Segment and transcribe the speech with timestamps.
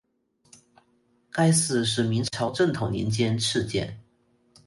[1.29, 3.99] 该寺是明朝正统年间敕建。